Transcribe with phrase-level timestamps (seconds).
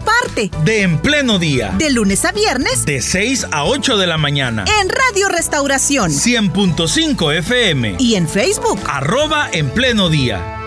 [0.00, 1.74] parte de En Pleno Día.
[1.78, 2.84] De lunes a viernes.
[2.84, 4.64] De 6 a 8 de la mañana.
[4.80, 6.10] En Radio Restauración.
[6.10, 7.96] 100.5 FM.
[7.98, 8.78] Y en Facebook.
[8.86, 10.60] Arroba En Pleno Día.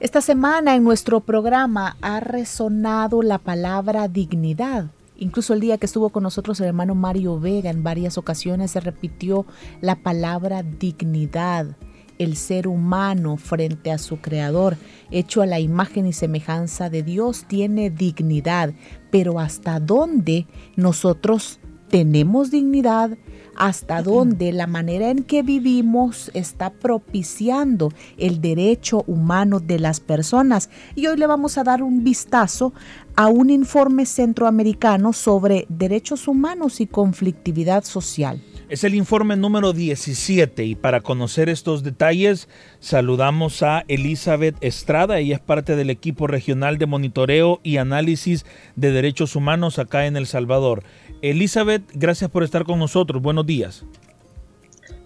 [0.00, 4.86] Esta semana en nuestro programa ha resonado la palabra dignidad.
[5.16, 8.80] Incluso el día que estuvo con nosotros el hermano Mario Vega en varias ocasiones se
[8.80, 9.46] repitió
[9.80, 11.76] la palabra dignidad
[12.22, 14.76] el ser humano frente a su creador,
[15.10, 18.72] hecho a la imagen y semejanza de Dios, tiene dignidad,
[19.10, 20.46] pero hasta dónde
[20.76, 21.60] nosotros
[21.92, 23.18] tenemos dignidad,
[23.54, 30.70] hasta dónde la manera en que vivimos está propiciando el derecho humano de las personas.
[30.94, 32.72] Y hoy le vamos a dar un vistazo
[33.14, 38.40] a un informe centroamericano sobre derechos humanos y conflictividad social.
[38.68, 45.18] Es el informe número 17 y para conocer estos detalles saludamos a Elizabeth Estrada.
[45.18, 48.46] Ella es parte del equipo regional de monitoreo y análisis
[48.76, 50.84] de derechos humanos acá en El Salvador.
[51.20, 53.20] Elizabeth, gracias por estar con nosotros.
[53.20, 53.84] Buenos días.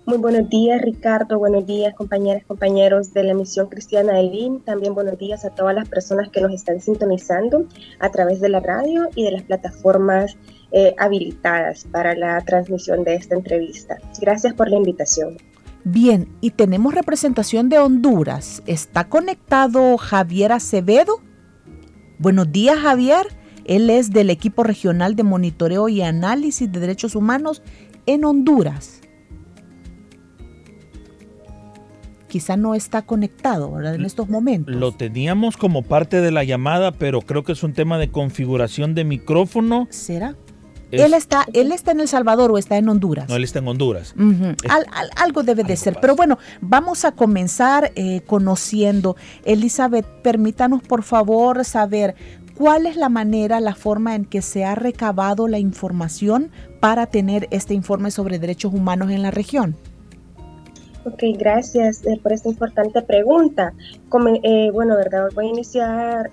[0.06, 1.36] Muy buenos días, Ricardo.
[1.36, 4.60] Buenos días, compañeras, compañeros de la misión cristiana de LIN.
[4.60, 7.66] También buenos días a todas las personas que nos están sintonizando
[7.98, 10.36] a través de la radio y de las plataformas
[10.78, 13.96] eh, habilitadas para la transmisión de esta entrevista.
[14.20, 15.38] Gracias por la invitación.
[15.84, 18.62] Bien, y tenemos representación de Honduras.
[18.66, 21.22] ¿Está conectado Javier Acevedo?
[22.18, 23.26] Buenos días, Javier.
[23.64, 27.62] Él es del equipo regional de monitoreo y análisis de derechos humanos
[28.04, 29.00] en Honduras.
[32.28, 33.94] Quizá no está conectado ¿verdad?
[33.94, 34.74] en estos momentos.
[34.74, 38.94] Lo teníamos como parte de la llamada, pero creo que es un tema de configuración
[38.94, 39.88] de micrófono.
[39.88, 40.36] ¿Será?
[40.90, 43.28] Él está, él está en El Salvador o está en Honduras.
[43.28, 44.14] No, él está en Honduras.
[45.16, 45.98] algo debe de ser.
[46.00, 49.16] Pero bueno, vamos a comenzar eh, conociendo.
[49.44, 52.14] Elizabeth, permítanos por favor saber
[52.56, 57.48] cuál es la manera, la forma en que se ha recabado la información para tener
[57.50, 59.76] este informe sobre derechos humanos en la región.
[61.04, 63.72] Ok, gracias eh, por esta importante pregunta.
[64.42, 66.30] Eh, bueno, verdad, voy a iniciar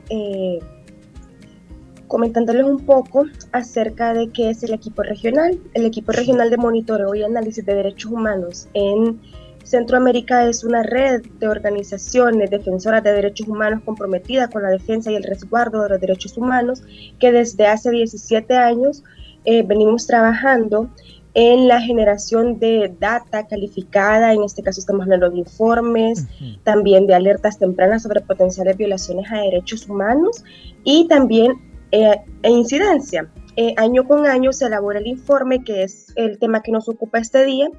[2.14, 5.60] comentándoles un poco acerca de qué es el equipo regional.
[5.74, 9.20] El equipo regional de monitoreo y análisis de derechos humanos en
[9.64, 15.16] Centroamérica es una red de organizaciones defensoras de derechos humanos comprometida con la defensa y
[15.16, 16.84] el resguardo de los derechos humanos
[17.20, 19.04] que desde hace 17 años
[19.46, 20.92] eh, venimos trabajando
[21.34, 26.28] en la generación de data calificada, en este caso estamos hablando de informes,
[26.62, 30.44] también de alertas tempranas sobre potenciales violaciones a derechos humanos
[30.84, 33.30] y también eh, e incidencia.
[33.56, 37.20] Eh, año con año se elabora el informe, que es el tema que nos ocupa
[37.20, 37.70] este día,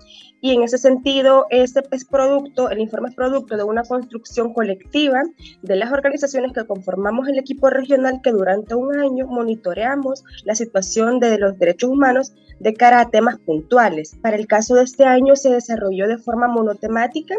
[0.41, 5.25] y en ese sentido, este es producto, el informe es producto de una construcción colectiva
[5.63, 11.19] de las organizaciones que conformamos el equipo regional que durante un año monitoreamos la situación
[11.19, 14.17] de los derechos humanos de cara a temas puntuales.
[14.23, 17.35] Para el caso de este año se desarrolló de forma monotemática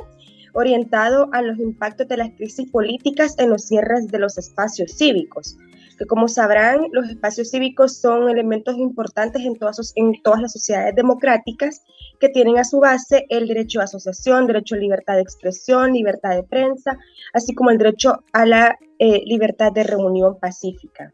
[0.52, 5.58] orientado a los impactos de las crisis políticas en los cierres de los espacios cívicos
[5.96, 10.96] que como sabrán, los espacios cívicos son elementos importantes en todas, en todas las sociedades
[10.96, 11.82] democráticas
[12.20, 16.36] que tienen a su base el derecho a asociación, derecho a libertad de expresión, libertad
[16.36, 16.98] de prensa,
[17.34, 21.14] así como el derecho a la eh, libertad de reunión pacífica.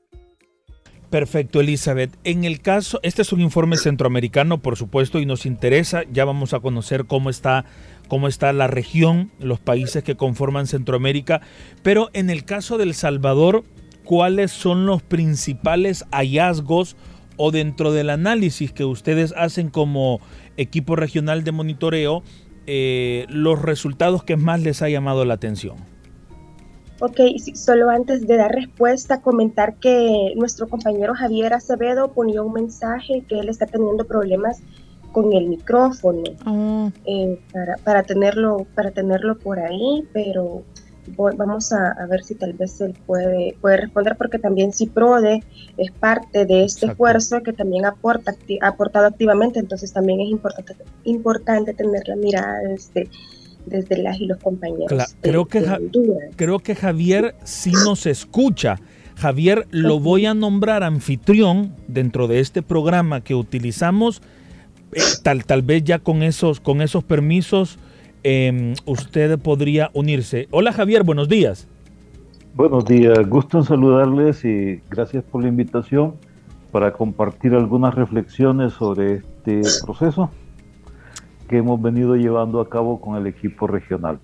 [1.12, 2.18] Perfecto, Elizabeth.
[2.24, 6.54] En el caso, este es un informe centroamericano, por supuesto, y nos interesa, ya vamos
[6.54, 7.66] a conocer cómo está,
[8.08, 11.42] cómo está la región, los países que conforman Centroamérica,
[11.84, 13.66] pero en el caso del Salvador,
[14.04, 16.96] cuáles son los principales hallazgos
[17.38, 20.20] o dentro del análisis que ustedes hacen como
[20.58, 22.24] equipo regional de monitoreo,
[22.68, 25.78] eh, los resultados que más les ha llamado la atención.
[27.00, 27.20] Ok,
[27.56, 33.40] solo antes de dar respuesta, comentar que nuestro compañero Javier Acevedo ponía un mensaje que
[33.40, 34.62] él está teniendo problemas
[35.12, 36.92] con el micrófono ah.
[37.06, 40.64] eh, para, para, tenerlo, para tenerlo por ahí, pero
[41.38, 45.44] vamos a, ver si tal vez él puede, puede responder, porque también CIPRODE
[45.78, 50.76] es parte de este esfuerzo que también aporta, ha aportado activamente, entonces también es importante,
[51.04, 53.10] importante tener la mirada desde,
[53.66, 55.16] desde las y los compañeros.
[55.22, 55.66] creo, que
[56.36, 58.78] creo que Javier sí nos escucha.
[59.16, 64.22] Javier, lo voy a nombrar anfitrión dentro de este programa que utilizamos
[65.24, 67.78] tal, tal vez ya con esos, con esos permisos
[68.24, 70.48] em, usted podría unirse.
[70.52, 71.68] Hola Javier, buenos días.
[72.54, 76.16] Buenos días, gusto en saludarles y gracias por la invitación
[76.72, 80.30] para compartir algunas reflexiones sobre este proceso
[81.48, 84.20] que hemos venido llevando a cabo con el equipo regional.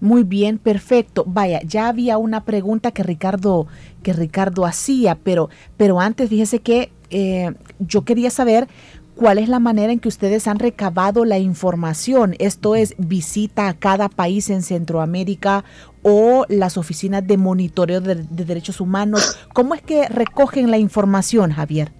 [0.00, 1.24] Muy bien, perfecto.
[1.26, 3.66] Vaya, ya había una pregunta que Ricardo,
[4.02, 8.68] que Ricardo hacía, pero, pero antes fíjese que eh, yo quería saber
[9.16, 12.34] cuál es la manera en que ustedes han recabado la información.
[12.38, 15.64] Esto es visita a cada país en Centroamérica
[16.02, 19.48] o las oficinas de monitoreo de, derechos humanos.
[19.54, 21.92] ¿Cómo es que recogen la información, Javier?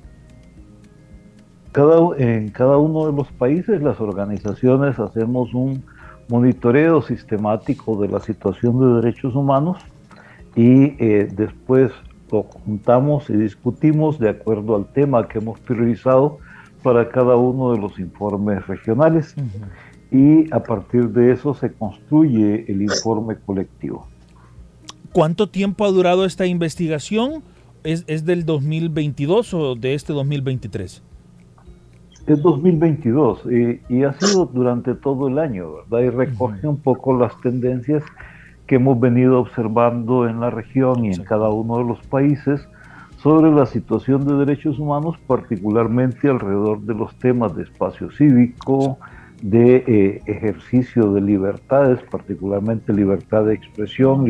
[1.73, 5.83] Cada, en cada uno de los países las organizaciones hacemos un
[6.29, 9.79] monitoreo sistemático de la situación de derechos humanos
[10.55, 11.93] y eh, después
[12.31, 16.39] lo juntamos y discutimos de acuerdo al tema que hemos priorizado
[16.87, 19.35] para cada uno de los informes regionales
[20.12, 24.06] y a partir de eso se construye el informe colectivo.
[25.11, 27.43] ¿Cuánto tiempo ha durado esta investigación?
[27.83, 31.03] ¿Es, es del 2022 o de este 2023?
[32.29, 33.41] Es 2022
[33.89, 36.06] y, ha sido durante todo el año, ¿verdad?
[36.06, 38.05] Y recoge un poco las tendencias
[38.69, 42.61] que hemos venido observando en la región y en cada uno de los países
[43.26, 49.00] sobre la situación de derechos humanos, particularmente alrededor de los temas de espacio cívico,
[49.43, 54.28] de eh, ejercicio de libertades, particularmente libertad de expresión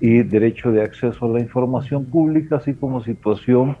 [0.00, 3.76] y derecho de acceso a la información pública, así como situación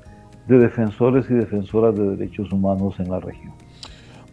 [0.46, 3.54] de defensores y defensoras de derechos humanos en la región.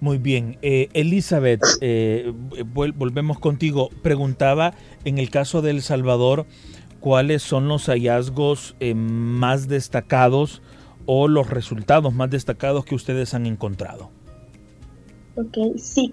[0.01, 0.59] Muy bien.
[0.61, 2.31] Eh, Elizabeth, eh,
[2.75, 3.89] volvemos contigo.
[4.03, 6.45] Preguntaba, en el caso de El Salvador,
[7.05, 10.63] ¿cuáles son los hallazgos eh, más destacados
[11.05, 14.09] o los resultados más destacados que ustedes han encontrado?
[15.35, 16.11] Ok, sí,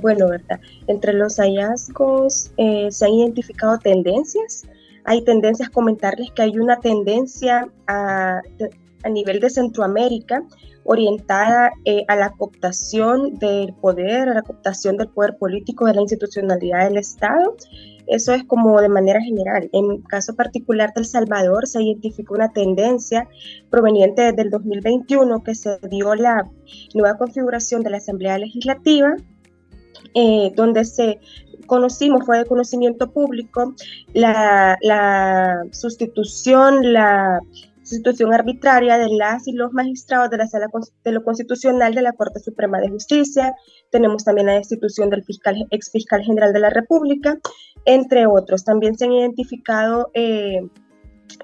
[0.00, 0.58] bueno, ¿verdad?
[0.86, 4.62] Entre los hallazgos se han identificado tendencias.
[5.04, 8.40] Hay tendencias, comentarles que hay una tendencia a
[9.04, 10.42] a nivel de Centroamérica
[10.84, 16.00] orientada eh, a la cooptación del poder, a la cooptación del poder político, de la
[16.00, 17.56] institucionalidad del Estado.
[18.06, 19.68] Eso es como de manera general.
[19.72, 23.28] En caso particular del Salvador se identificó una tendencia
[23.70, 26.48] proveniente desde el 2021 que se dio la
[26.94, 29.16] nueva configuración de la Asamblea Legislativa,
[30.14, 31.20] eh, donde se
[31.66, 33.74] conocimos, fue de conocimiento público,
[34.12, 37.40] la, la sustitución, la
[37.92, 40.68] institución arbitraria de las y los magistrados de la Sala
[41.04, 43.54] de lo Constitucional de la Corte Suprema de Justicia.
[43.90, 47.38] Tenemos también la institución del fiscal, ex fiscal general de la República,
[47.84, 48.64] entre otros.
[48.64, 50.60] También se han identificado eh,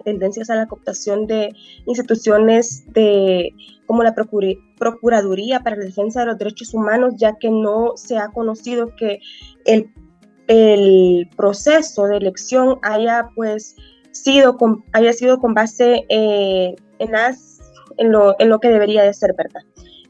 [0.04, 1.54] tendencias a la cooptación de
[1.86, 3.54] instituciones de,
[3.86, 8.28] como la Procuraduría para la Defensa de los Derechos Humanos, ya que no se ha
[8.28, 9.20] conocido que
[9.64, 9.92] el,
[10.46, 13.76] el proceso de elección haya pues
[14.22, 17.60] sido con, haya sido con base eh, en, las,
[17.96, 19.62] en, lo, en, lo, que debería de ser, ¿verdad?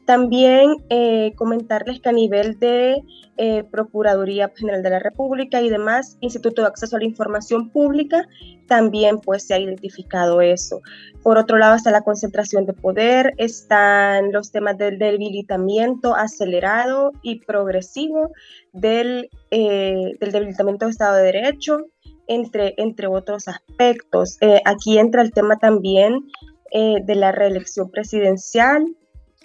[0.05, 3.03] También eh, comentarles que a nivel de
[3.37, 8.27] eh, Procuraduría General de la República y demás, Instituto de Acceso a la Información Pública,
[8.67, 10.81] también pues se ha identificado eso.
[11.21, 17.45] Por otro lado está la concentración de poder, están los temas del debilitamiento acelerado y
[17.45, 18.31] progresivo
[18.73, 21.85] del, del debilitamiento del Estado de Derecho,
[22.29, 24.37] entre, entre otros aspectos.
[24.39, 26.29] Eh, aquí entra el tema también
[26.71, 28.85] eh, de la reelección presidencial,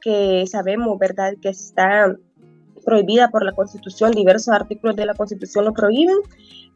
[0.00, 2.14] que sabemos, ¿verdad?, que está
[2.85, 6.19] prohibida por la Constitución, diversos artículos de la Constitución lo prohíben.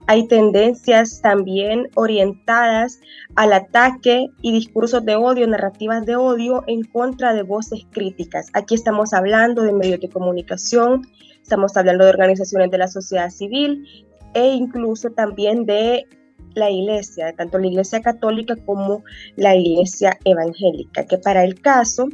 [0.07, 2.99] Hay tendencias también orientadas
[3.37, 8.47] al ataque y discursos de odio, narrativas de odio en contra de voces críticas.
[8.55, 11.07] Aquí estamos hablando de medios de comunicación,
[11.43, 16.07] estamos hablando de organizaciones de la sociedad civil, e incluso también de
[16.55, 19.05] la iglesia, tanto la iglesia católica como
[19.37, 22.09] la iglesia evangélica, que para el caso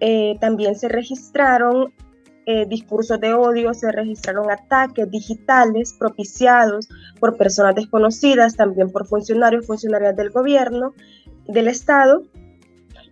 [0.00, 1.92] eh, también se registraron
[2.46, 6.88] eh, discursos de odio, se registraron ataques digitales propiciados
[7.20, 10.94] por personas desconocidas, también por funcionarios, funcionarias del gobierno,
[11.46, 12.24] del Estado,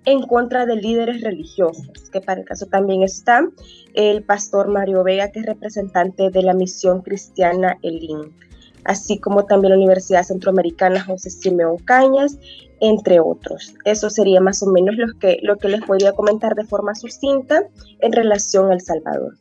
[0.06, 3.46] en contra de líderes religiosos, que para el caso también está
[3.92, 8.32] el pastor Mario Vega, que es representante de la misión cristiana Elín
[8.88, 12.38] así como también la Universidad Centroamericana José Simeón Cañas,
[12.80, 13.75] entre otros.
[13.85, 17.62] Eso sería más o menos lo que, lo que les podría comentar de forma sucinta
[18.00, 19.37] en relación a El Salvador.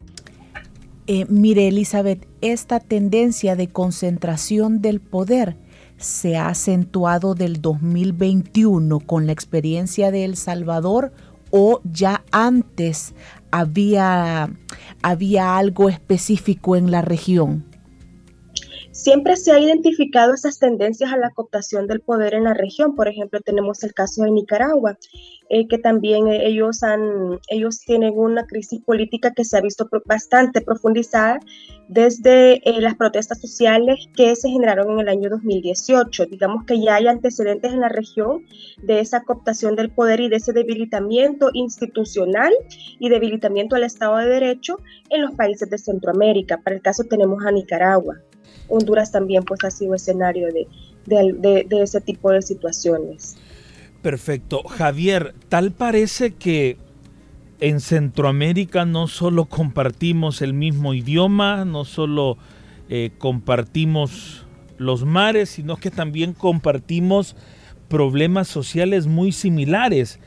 [1.07, 5.55] Eh, mire, Elizabeth, esta tendencia de concentración del poder
[5.95, 11.13] se ha acentuado del 2021 con la experiencia de El Salvador
[11.51, 13.15] o ya antes
[13.51, 14.49] había,
[15.01, 17.63] había algo específico en la región?
[18.97, 22.95] Siempre se ha identificado esas tendencias a la cooptación del poder en la región.
[22.95, 24.97] Por ejemplo, tenemos el caso de Nicaragua,
[25.49, 27.39] eh, que también eh, ellos, han,
[27.85, 31.39] tienen una crisis política que se ha visto bastante profundizada
[31.87, 36.25] desde eh, las protestas sociales que se generaron en el año 2018.
[36.25, 38.47] Digamos que ya hay antecedentes en la región
[38.81, 42.51] de esa cooptación del poder y de ese debilitamiento institucional
[42.97, 44.79] y debilitamiento al Estado de Derecho
[45.11, 46.57] en los países de Centroamérica.
[46.63, 48.15] Para el caso tenemos a Nicaragua.
[48.67, 50.67] Honduras también pues ha sido escenario de,
[51.07, 53.37] de, ese tipo de situaciones.
[54.01, 54.63] Perfecto.
[54.63, 56.77] Javier, tal parece que
[57.59, 62.37] en Centroamérica no solo compartimos el mismo idioma, no solo
[62.89, 64.45] eh, compartimos
[64.77, 67.35] los mares, sino que también compartimos
[67.87, 70.19] problemas sociales muy similares.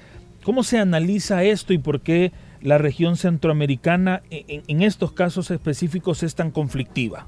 [0.43, 2.33] ¿Cómo se analiza esto y por qué
[2.63, 7.27] la región centroamericana en estos casos específicos es tan conflictiva?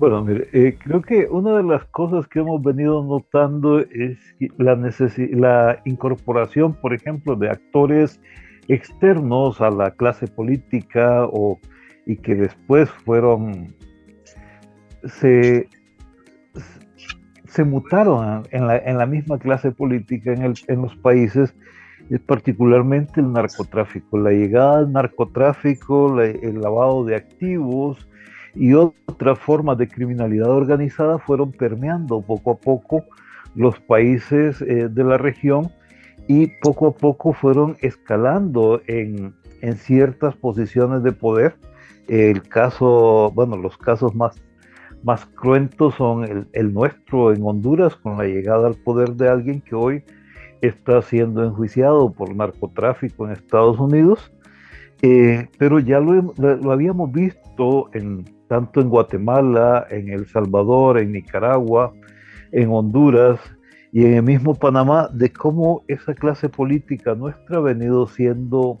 [0.00, 4.16] Bueno, mire, eh, creo que una de las cosas que hemos venido notando es
[4.56, 8.18] la, la incorporación, por ejemplo, de actores
[8.68, 11.60] externos a la clase política o,
[12.06, 13.74] y que después fueron,
[15.04, 15.68] se,
[17.44, 21.54] se mutaron en la, en la misma clase política en, el, en los países,
[22.24, 28.08] particularmente el narcotráfico, la llegada del narcotráfico, el lavado de activos,
[28.54, 33.04] y otras formas de criminalidad organizada fueron permeando poco a poco
[33.54, 35.70] los países eh, de la región
[36.28, 41.56] y poco a poco fueron escalando en, en ciertas posiciones de poder.
[42.08, 44.40] El caso, bueno, los casos más,
[45.02, 49.60] más cruentos son el, el, nuestro en Honduras, con la llegada al poder de alguien
[49.60, 50.04] que hoy
[50.60, 54.32] está siendo enjuiciado por narcotráfico en Estados Unidos.
[55.02, 61.12] Eh, pero ya lo, lo, habíamos visto en, tanto en Guatemala, en El Salvador, en
[61.12, 61.92] Nicaragua,
[62.50, 63.38] en Honduras
[63.92, 68.80] y en el mismo Panamá, de cómo esa clase política nuestra ha venido siendo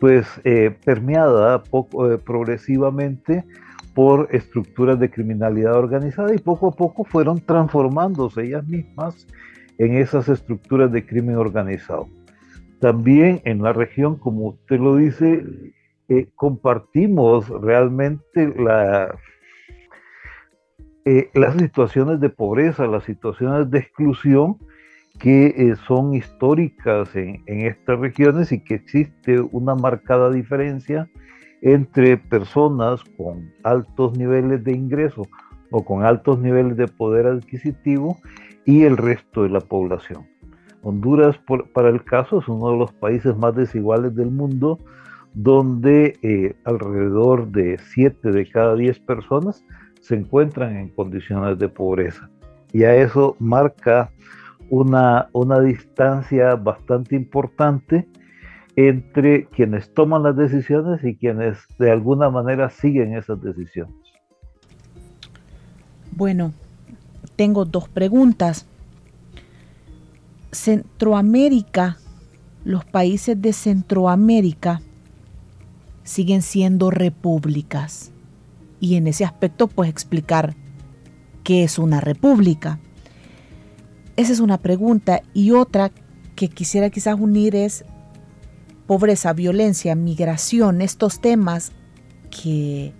[0.00, 3.44] pues eh, permeada poco, eh, progresivamente
[3.94, 9.24] por estructuras de criminalidad organizada y poco a poco fueron transformándose ellas mismas
[9.78, 12.08] en esas estructuras de crimen organizado.
[12.80, 15.44] También en la región, como usted lo dice,
[16.08, 19.16] eh, compartimos realmente la,
[21.04, 24.56] eh, las situaciones de pobreza, las situaciones de exclusión
[25.18, 31.08] que eh, son históricas en, en, estas regiones y que existe una marcada diferencia
[31.62, 35.22] entre personas con altos niveles de ingreso
[35.70, 38.18] o con altos niveles de poder adquisitivo
[38.64, 40.26] y el resto de la población.
[40.82, 44.78] Honduras, por, para el caso, es uno de los países más desiguales del mundo,
[45.36, 49.62] donde eh, alrededor de 7 de cada 10 personas
[50.00, 52.30] se encuentran en condiciones de pobreza.
[52.72, 54.10] Y a eso marca
[54.70, 58.08] una, una distancia bastante importante
[58.76, 63.94] entre quienes toman las decisiones y quienes de alguna manera siguen esas decisiones.
[66.12, 66.54] Bueno,
[67.36, 68.66] tengo dos preguntas.
[70.50, 71.98] Centroamérica,
[72.64, 74.80] los países de Centroamérica,
[76.06, 78.12] siguen siendo repúblicas.
[78.80, 80.54] Y en ese aspecto, pues explicar
[81.44, 82.78] qué es una república.
[84.16, 85.22] Esa es una pregunta.
[85.34, 85.90] Y otra
[86.34, 87.84] que quisiera quizás unir es
[88.86, 91.72] pobreza, violencia, migración, estos temas
[92.30, 92.94] que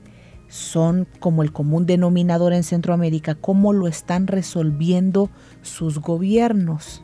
[0.48, 5.30] son como el común denominador en Centroamérica, cómo lo están resolviendo
[5.62, 7.02] sus gobiernos.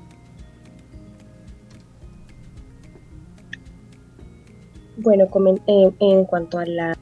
[5.03, 5.29] Bueno,
[5.67, 6.97] en, cuanto a la,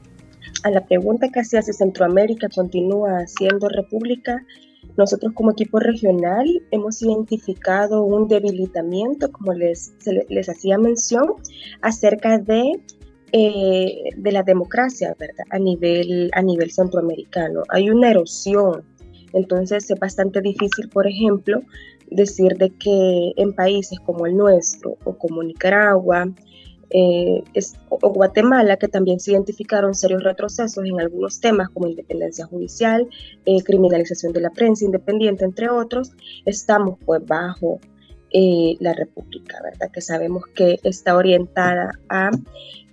[0.63, 4.43] a la pregunta que hacía si Centroamérica continúa siendo república,
[4.97, 9.93] nosotros como equipo regional hemos identificado un debilitamiento, como les,
[10.29, 11.35] les hacía mención,
[11.81, 12.81] acerca de,
[13.33, 15.45] eh, de la democracia ¿verdad?
[15.51, 17.61] A, nivel, a nivel centroamericano.
[17.69, 18.83] Hay una erosión,
[19.33, 21.61] entonces es bastante difícil, por ejemplo,
[22.09, 26.27] decir de que en países como el nuestro o como Nicaragua,
[26.93, 27.43] eh,
[27.89, 33.07] o Guatemala, que también se identificaron serios retrocesos en algunos temas como independencia judicial,
[33.45, 36.11] eh, criminalización de la prensa independiente, entre otros,
[36.45, 37.79] estamos pues bajo
[38.31, 39.89] eh, la República, ¿verdad?
[39.91, 42.31] Que sabemos que está orientada a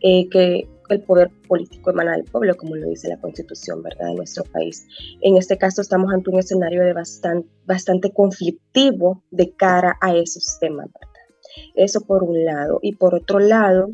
[0.00, 4.06] que el poder político emana del pueblo, como lo dice la Constitución, ¿verdad?
[4.06, 4.86] De nuestro país.
[5.20, 10.58] En este caso estamos ante un escenario de bastante, bastante conflictivo de cara a esos
[10.60, 11.07] temas, ¿verdad?
[11.74, 12.78] Eso por un lado.
[12.82, 13.90] Y por otro lado,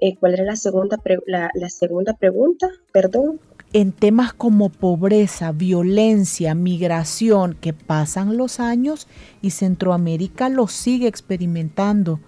[0.00, 2.68] eh, ¿cuál era la segunda, la, la segunda pregunta?
[2.92, 3.40] Perdón
[3.72, 9.08] en temas como pobreza, violencia, migración, que pasan los años
[9.42, 12.20] y Centroamérica lo sigue experimentando,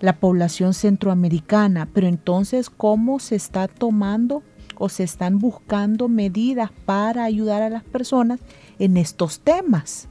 [0.00, 1.88] la población centroamericana.
[1.94, 4.42] Pero entonces, ¿cómo se está tomando
[4.76, 8.40] o se están buscando medidas para ayudar a las personas
[8.78, 10.08] en estos temas?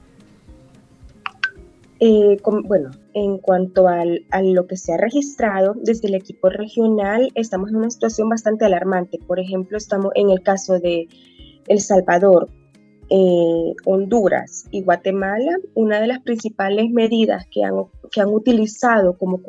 [1.99, 4.03] Eh, bueno, en cuanto a
[4.41, 9.19] lo que se ha registrado desde el equipo regional, estamos en una situación bastante alarmante.
[9.27, 11.07] Por ejemplo, estamos en el caso de
[11.67, 12.49] El Salvador,
[13.09, 15.57] eh, Honduras y Guatemala.
[15.73, 17.73] Una de las principales medidas que han,
[18.11, 19.41] que han utilizado, como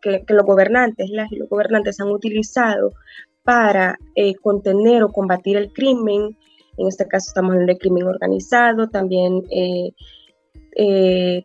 [0.00, 2.92] que, los gobernantes, las los gobernantes han utilizado
[3.42, 6.36] para eh, contener o combatir el crimen,
[6.76, 9.90] en este caso estamos hablando de crimen organizado, también eh,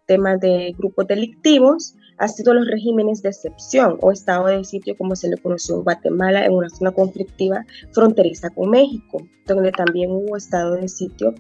[0.05, 5.15] temas de grupos delictivos ha sido los regímenes de excepción o estado de sitio como
[5.15, 10.37] se le conoció en Guatemala en una zona conflictiva fronteriza con México, donde también hubo
[10.37, 11.33] estado de sitio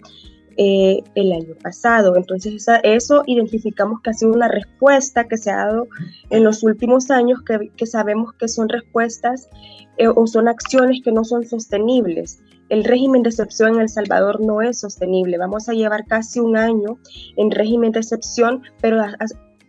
[0.57, 2.15] eh, el año pasado.
[2.15, 5.87] Entonces eso identificamos que ha sido una respuesta que se ha dado
[6.29, 9.49] en los últimos años que, que sabemos que son respuestas
[9.97, 12.39] eh, o son acciones que no son sostenibles
[12.73, 15.37] el régimen de excepción en El Salvador no es sostenible.
[15.37, 16.97] Vamos a llevar casi un año
[17.37, 18.99] en régimen de excepción, pero,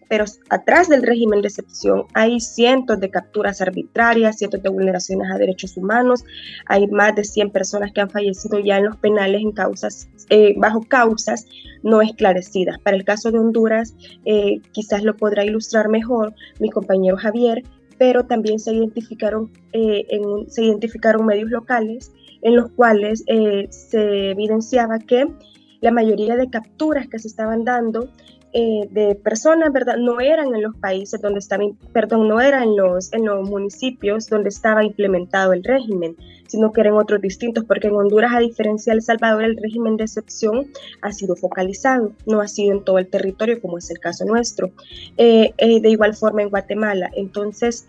[0.08, 5.36] pero atrás del régimen de excepción hay cientos de capturas arbitrarias, cientos de vulneraciones a
[5.36, 6.24] derechos humanos,
[6.64, 10.54] hay más de 100 personas que han fallecido ya en los penales en causas, eh,
[10.56, 11.46] bajo causas
[11.82, 12.78] no esclarecidas.
[12.78, 13.94] Para el caso de Honduras,
[14.24, 17.64] eh, quizás lo podrá ilustrar mejor mi compañero Javier,
[17.98, 20.06] pero también se identificaron, eh,
[20.48, 22.10] se identificaron medios locales
[22.44, 25.26] en los cuales eh, se evidenciaba que
[25.80, 28.08] la mayoría de capturas que se estaban dando
[28.52, 29.96] eh, de personas, ¿verdad?
[29.96, 34.50] No eran en los países donde estaba, perdón, no eran los, en los municipios donde
[34.50, 38.98] estaba implementado el régimen, sino que eran otros distintos, porque en Honduras, a diferencia de
[38.98, 40.66] El Salvador, el régimen de excepción
[41.00, 44.70] ha sido focalizado, no ha sido en todo el territorio, como es el caso nuestro.
[45.16, 47.10] Eh, de igual forma en Guatemala.
[47.16, 47.84] Entonces,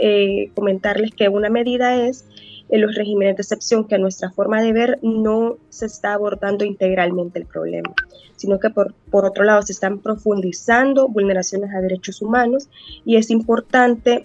[0.55, 2.25] comentarles que una medida es
[2.69, 6.65] en los regímenes de excepción, que a nuestra forma de ver no se está abordando
[6.65, 7.93] integralmente el problema,
[8.35, 12.69] sino que por, por otro lado se están profundizando vulneraciones a derechos humanos
[13.05, 14.23] y es importante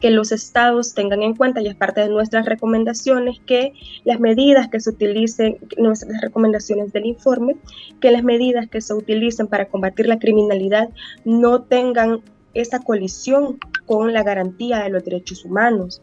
[0.00, 3.72] que los estados tengan en cuenta, y es parte de nuestras recomendaciones, que
[4.04, 7.56] las medidas que se utilicen, nuestras recomendaciones del informe,
[8.00, 10.90] que las medidas que se utilicen para combatir la criminalidad
[11.24, 12.20] no tengan
[12.54, 16.00] esa colisión con la garantía de los derechos humanos,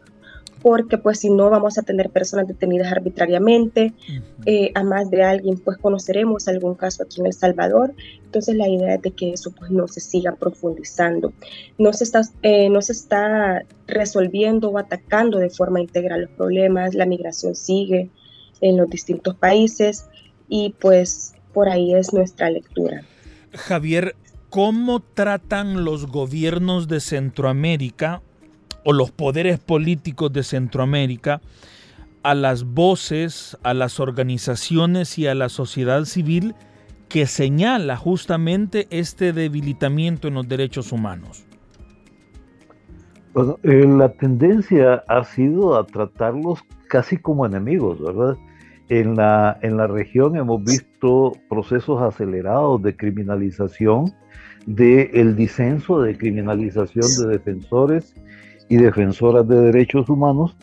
[0.62, 3.92] porque pues si no vamos a tener personas detenidas arbitrariamente,
[4.46, 8.68] eh, a más de alguien pues conoceremos algún caso aquí en El Salvador, entonces la
[8.68, 11.32] idea es de que eso pues no se siga profundizando,
[11.78, 16.94] no se está, eh, no se está resolviendo o atacando de forma integral los problemas,
[16.94, 18.10] la migración sigue
[18.60, 20.06] en los distintos países
[20.48, 23.02] y pues por ahí es nuestra lectura.
[23.52, 24.16] Javier,
[24.50, 28.22] ¿cómo tratan los gobiernos de Centroamérica
[28.86, 31.40] o los poderes políticos de Centroamérica
[32.22, 36.54] a las voces, a las organizaciones y a la sociedad civil
[37.08, 41.44] que señala justamente este debilitamiento en los derechos humanos?
[43.34, 48.36] Bueno, eh, la tendencia ha sido a tratarlos casi como enemigos, ¿verdad?
[48.88, 54.12] En la, en la región hemos visto procesos acelerados de criminalización,
[54.66, 58.14] de el disenso de criminalización de defensores
[58.68, 60.56] y defensoras de derechos humanos,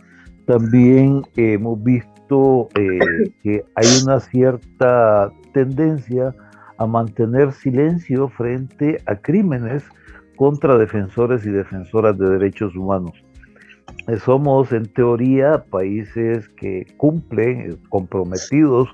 [0.46, 6.36] también hemos visto eh, que hay una cierta tendencia
[6.78, 9.84] a mantener silencio frente a crímenes
[10.36, 13.13] contra defensores y defensoras de derechos humanos.
[14.08, 18.89] Eh, somos en teoría países que cumplen, eh, comprometidos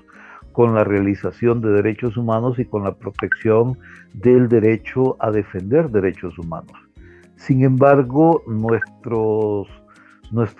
[0.52, 3.78] con la realización de derechos humanos y con la protección
[4.12, 6.89] del derecho a defender derechos humanos.
[7.40, 9.66] Sin embargo, nuestros,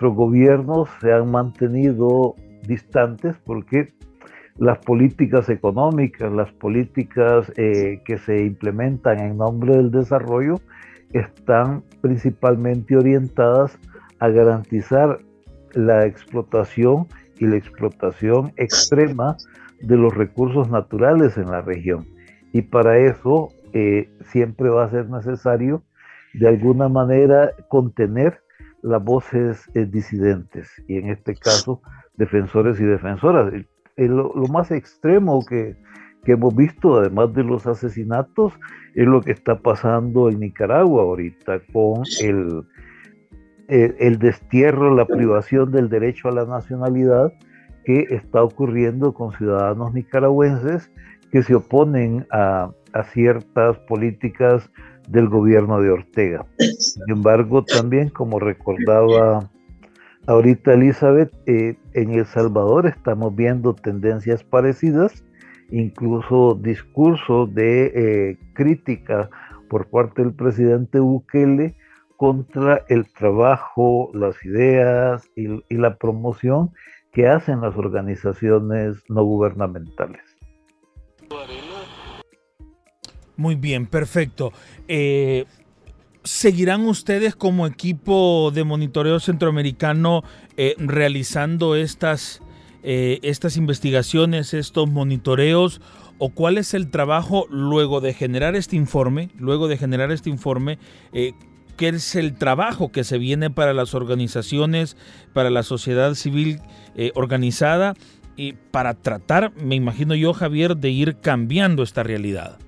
[0.01, 2.33] gobiernos se han mantenido
[2.67, 3.93] distantes porque
[4.57, 10.59] las políticas económicas, las políticas eh, que se implementan en nombre del desarrollo
[11.13, 13.77] están principalmente orientadas
[14.17, 15.19] a garantizar
[15.73, 17.05] la explotación
[17.37, 19.37] y la explotación extrema
[19.81, 22.07] de los recursos naturales en la región.
[22.53, 25.83] Y para eso eh, siempre va a ser necesario
[26.33, 28.39] de alguna manera contener
[28.81, 31.81] las voces eh, disidentes y en este caso
[32.17, 33.53] defensores y defensoras.
[33.97, 35.75] lo, más extremo que,
[36.23, 38.53] que hemos visto, además de los asesinatos,
[38.95, 42.63] es lo que está pasando en Nicaragua ahorita con el,
[43.67, 47.31] el, el destierro, la privación del derecho a la nacionalidad
[47.85, 50.91] que está ocurriendo con ciudadanos nicaragüenses
[51.31, 54.69] que se oponen a, a ciertas políticas
[55.07, 56.45] del gobierno de Ortega.
[56.79, 59.49] Sin embargo, también como recordaba
[60.27, 65.23] ahorita Elizabeth, eh, en El Salvador estamos viendo tendencias parecidas,
[65.69, 69.29] incluso discursos de eh, crítica
[69.69, 71.75] por parte del presidente Bukele
[72.17, 76.71] contra el trabajo, las ideas y, y la promoción
[77.11, 80.30] que hacen las organizaciones no gubernamentales.
[83.41, 84.53] Muy bien, perfecto.
[84.87, 85.45] Eh,
[86.23, 90.23] ¿Seguirán ustedes como equipo de monitoreo centroamericano
[90.57, 92.43] eh, realizando estas,
[92.83, 95.81] eh, estas investigaciones, estos monitoreos?
[96.19, 99.31] ¿O cuál es el trabajo luego de generar este informe?
[99.39, 100.77] Luego de generar este informe,
[101.11, 104.97] ¿qué es el trabajo que se viene para las organizaciones,
[105.33, 106.59] para la sociedad civil
[107.15, 107.95] organizada
[108.35, 112.59] y para tratar, me imagino yo, Javier, de ir cambiando esta realidad?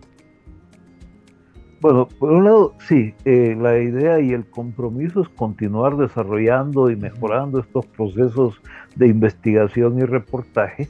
[1.84, 6.96] Bueno, por un lado, sí, eh, la idea y el compromiso es continuar desarrollando y
[6.96, 8.62] mejorando estos procesos
[8.96, 10.88] de investigación y reportaje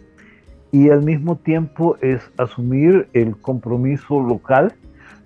[0.71, 4.75] y al mismo tiempo es asumir el compromiso local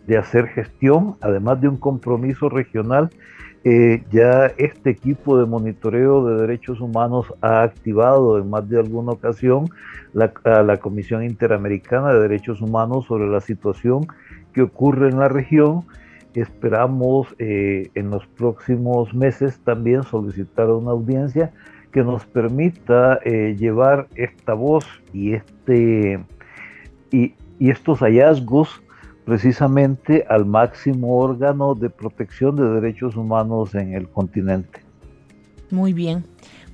[0.05, 3.09] de hacer gestión, además de un compromiso regional.
[3.65, 9.11] Eh, ya este equipo de monitoreo de derechos humanos ha activado en más de alguna
[9.11, 9.65] ocasión
[10.13, 14.07] la, a la Comisión Interamericana de Derechos Humanos sobre la situación
[14.61, 15.85] ocurre en la región.
[16.33, 21.51] Esperamos eh, en los próximos meses también solicitar una audiencia
[21.91, 26.19] que nos permita eh, llevar esta voz y, este,
[27.11, 28.81] y, y estos hallazgos
[29.25, 34.79] precisamente al máximo órgano de protección de derechos humanos en el continente.
[35.69, 36.23] Muy bien.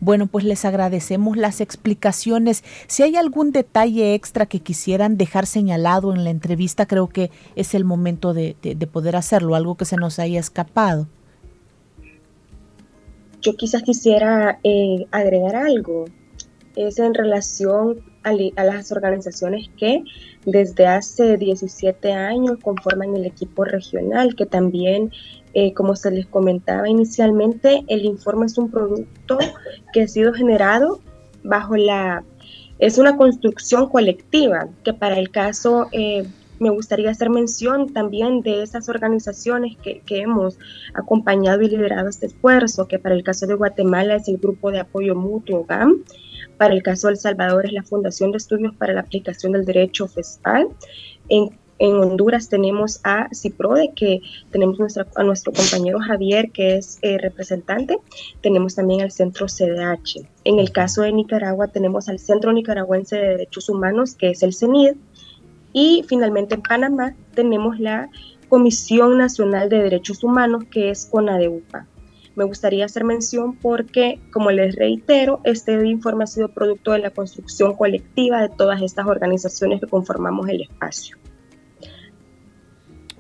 [0.03, 2.65] Bueno, pues les agradecemos las explicaciones.
[2.87, 7.73] Si hay algún detalle extra que quisieran dejar señalado en la entrevista, creo que es
[7.73, 11.07] el momento de, de, de poder hacerlo, algo que se nos haya escapado.
[13.41, 16.05] Yo quizás quisiera eh, agregar algo.
[16.75, 18.33] Es en relación a,
[18.63, 20.03] las organizaciones que
[20.45, 25.11] desde hace 17 años conforman el equipo regional, que también
[25.53, 29.37] eh, como se les comentaba inicialmente, el informe es un producto
[29.93, 30.99] que ha sido generado
[31.43, 32.23] bajo la...
[32.79, 36.25] Es una construcción colectiva, que para el caso eh,
[36.59, 40.57] me gustaría hacer mención también de esas organizaciones que, que, hemos
[40.93, 44.79] acompañado y liderado este esfuerzo, que para el caso de Guatemala es el Grupo de
[44.79, 46.03] Apoyo Mutuo GAM,
[46.57, 50.07] para el caso de Salvador es la Fundación de Estudios para la Aplicación del Derecho
[50.07, 50.67] FESPAL,
[51.29, 56.99] en en Honduras tenemos a CIPRODE, que tenemos nuestra, a nuestro compañero Javier, que es
[57.01, 57.97] eh, representante.
[58.41, 60.25] Tenemos también al Centro CDH.
[60.43, 64.53] En el caso de Nicaragua tenemos al Centro Nicaragüense de Derechos Humanos, que es el
[64.53, 64.93] CENID.
[65.73, 68.09] Y finalmente en Panamá tenemos la
[68.47, 71.87] Comisión Nacional de Derechos Humanos, que es CONADEUPA.
[72.35, 77.11] Me gustaría hacer mención porque, como les reitero, este informe ha sido producto de la
[77.11, 81.17] construcción colectiva de todas estas organizaciones que conformamos el espacio.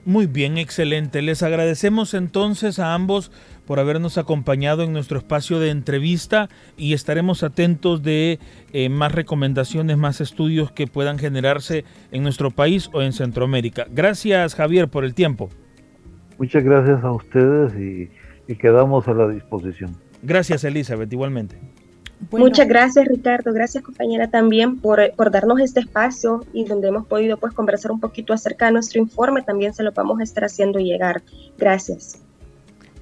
[0.05, 1.21] Muy bien, excelente.
[1.21, 3.31] Les agradecemos entonces a ambos
[3.65, 8.39] por habernos acompañado en nuestro espacio de entrevista y estaremos atentos de
[8.73, 13.85] eh, más recomendaciones, más estudios que puedan generarse en nuestro país o en Centroamérica.
[13.89, 15.49] Gracias Javier por el tiempo.
[16.37, 18.09] Muchas gracias a ustedes y,
[18.47, 19.95] y quedamos a la disposición.
[20.21, 21.57] Gracias Elizabeth, igualmente.
[22.29, 22.45] Bueno.
[22.45, 27.37] Muchas gracias Ricardo, gracias compañera también por, por, darnos este espacio y donde hemos podido
[27.37, 30.79] pues conversar un poquito acerca de nuestro informe, también se lo vamos a estar haciendo
[30.79, 31.21] llegar.
[31.57, 32.21] Gracias.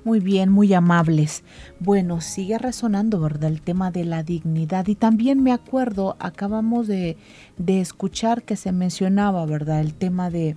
[0.03, 1.43] Muy bien, muy amables.
[1.79, 3.51] Bueno, sigue resonando, ¿verdad?
[3.51, 4.87] El tema de la dignidad.
[4.87, 7.17] Y también me acuerdo, acabamos de,
[7.57, 9.79] de escuchar que se mencionaba, ¿verdad?
[9.79, 10.55] El tema de,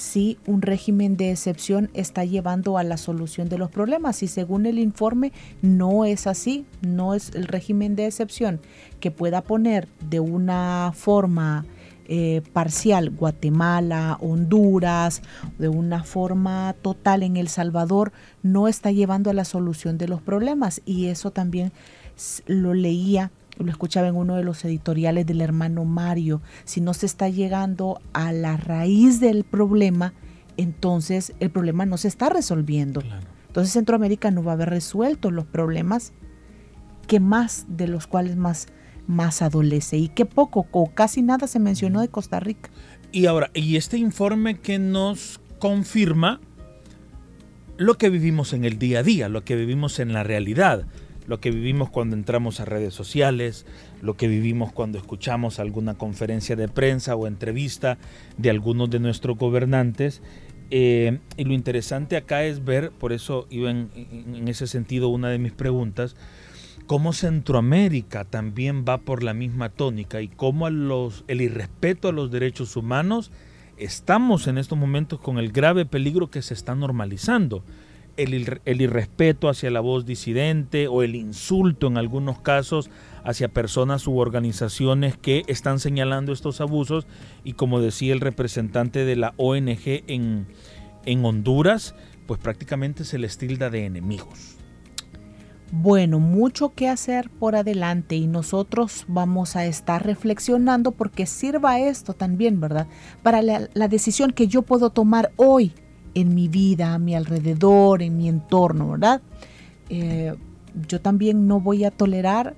[0.00, 4.22] si un régimen de excepción está llevando a la solución de los problemas.
[4.22, 5.32] Y según el informe
[5.62, 8.60] no es así, no es el régimen de excepción
[8.98, 11.66] que pueda poner de una forma
[12.08, 15.22] eh, parcial Guatemala, Honduras,
[15.58, 20.22] de una forma total en El Salvador, no está llevando a la solución de los
[20.22, 20.80] problemas.
[20.86, 21.72] Y eso también
[22.46, 23.30] lo leía
[23.62, 28.00] lo escuchaba en uno de los editoriales del hermano Mario, si no se está llegando
[28.12, 30.14] a la raíz del problema,
[30.56, 33.00] entonces el problema no se está resolviendo.
[33.00, 33.26] Claro.
[33.46, 36.12] Entonces Centroamérica no va a haber resuelto los problemas
[37.06, 38.68] que más de los cuales más
[39.10, 42.70] más adolece y que poco o casi nada se mencionó de Costa Rica.
[43.12, 46.40] Y ahora, y este informe que nos confirma
[47.76, 50.86] lo que vivimos en el día a día, lo que vivimos en la realidad,
[51.30, 53.64] lo que vivimos cuando entramos a redes sociales,
[54.02, 57.98] lo que vivimos cuando escuchamos alguna conferencia de prensa o entrevista
[58.36, 60.22] de algunos de nuestros gobernantes.
[60.72, 63.90] Eh, y lo interesante acá es ver, por eso iba en,
[64.48, 66.16] ese sentido una de mis preguntas,
[66.86, 72.74] cómo Centroamérica también va por la misma tónica y cómo el irrespeto a los derechos
[72.74, 73.30] humanos
[73.76, 77.62] estamos en estos momentos con el grave peligro que se está normalizando.
[78.16, 82.90] El, irrespeto hacia la voz disidente o el insulto en algunos casos
[83.24, 87.06] hacia personas u organizaciones que están señalando estos abusos
[87.44, 90.46] y como decía el representante de la ONG en,
[91.04, 91.94] en Honduras,
[92.26, 94.60] pues prácticamente se les tilda de enemigos.
[95.72, 102.12] Bueno, mucho que hacer por adelante y nosotros vamos a estar reflexionando porque sirva esto
[102.12, 102.88] también, ¿verdad?
[103.22, 105.72] Para la, decisión que yo puedo tomar hoy
[106.14, 109.22] en mi vida, a mi alrededor, en mi entorno, ¿verdad?
[109.88, 110.34] Eh,
[110.88, 112.54] yo también no voy a tolerar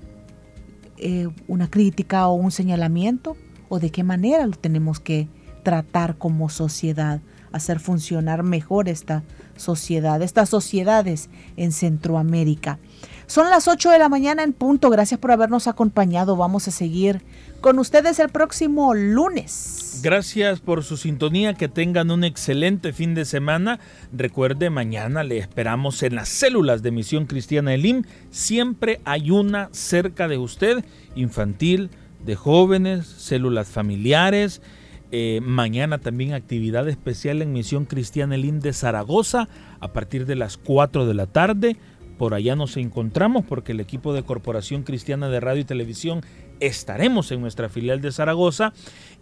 [0.97, 3.35] eh, una crítica o un señalamiento
[3.69, 5.27] o de qué manera lo tenemos que
[5.63, 9.23] tratar como sociedad, hacer funcionar mejor esta
[9.55, 12.79] sociedad, estas sociedades en Centroamérica.
[13.33, 14.91] Son las 8 de la mañana en punto.
[14.91, 16.35] Gracias por habernos acompañado.
[16.35, 17.23] Vamos a seguir
[17.61, 20.01] con ustedes el próximo lunes.
[20.03, 21.55] Gracias por su sintonía.
[21.55, 23.79] Que tengan un excelente fin de semana.
[24.11, 28.03] Recuerde, mañana le esperamos en las células de Misión Cristiana Elim.
[28.29, 31.89] Siempre hay una cerca de usted, infantil,
[32.23, 34.61] de jóvenes, células familiares.
[35.15, 39.47] Eh, mañana también actividad especial en Misión Cristiana Elim de Zaragoza
[39.79, 41.77] a partir de las 4 de la tarde.
[42.23, 46.21] Por allá nos encontramos porque el equipo de Corporación Cristiana de Radio y Televisión
[46.61, 48.71] estaremos en nuestra filial de Zaragoza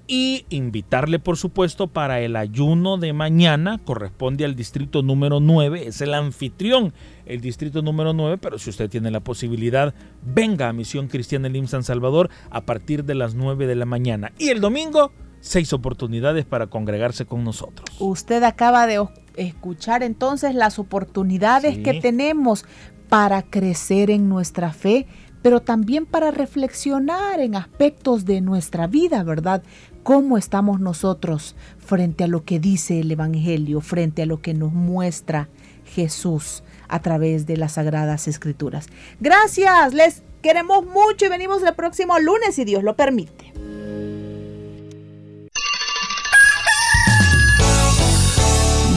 [0.06, 6.02] y invitarle por supuesto para el ayuno de mañana, corresponde al distrito número 9, es
[6.02, 6.94] el anfitrión,
[7.26, 11.66] el distrito número 9, pero si usted tiene la posibilidad, venga a Misión Cristiana Elim
[11.66, 14.32] San Salvador a partir de las 9 de la mañana.
[14.38, 17.90] Y el domingo, seis oportunidades para congregarse con nosotros.
[18.00, 19.04] Usted acaba de
[19.36, 21.84] escuchar entonces las oportunidades sí.
[21.84, 22.66] que tenemos
[23.12, 25.06] para crecer en nuestra fe,
[25.42, 29.64] pero también para reflexionar en aspectos de nuestra vida, ¿verdad?
[30.02, 34.72] ¿Cómo estamos nosotros frente a lo que dice el Evangelio, frente a lo que nos
[34.72, 35.50] muestra
[35.94, 38.88] Jesús a través de las Sagradas Escrituras?
[39.20, 43.52] Gracias, les queremos mucho y venimos el próximo lunes si Dios lo permite.